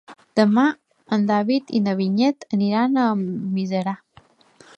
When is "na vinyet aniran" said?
1.89-2.99